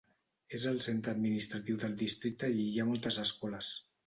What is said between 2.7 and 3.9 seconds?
hi ha moltes escoles.